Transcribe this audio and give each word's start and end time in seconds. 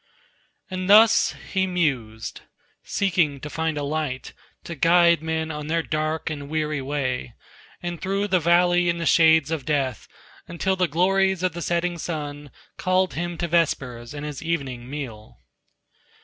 And 0.71 0.89
thus 0.89 1.35
he 1.53 1.67
mused, 1.67 2.41
seeking 2.81 3.39
to 3.39 3.51
find 3.51 3.77
a 3.77 3.83
light 3.83 4.33
To 4.63 4.73
guide 4.73 5.21
men 5.21 5.51
on 5.51 5.67
their 5.67 5.83
dark 5.83 6.27
and 6.31 6.49
weary 6.49 6.81
way, 6.81 7.35
And 7.83 8.01
through 8.01 8.29
the 8.29 8.39
valley 8.39 8.89
and 8.89 8.99
the 8.99 9.05
shades 9.05 9.51
of 9.51 9.63
death, 9.63 10.07
Until 10.47 10.75
the 10.75 10.87
glories 10.87 11.43
of 11.43 11.53
the 11.53 11.61
setting 11.61 11.99
sun 11.99 12.49
Called 12.77 13.13
him 13.13 13.37
to 13.37 13.47
vespers 13.47 14.15
and 14.15 14.25
his 14.25 14.41
evening 14.41 14.89
meal. 14.89 15.39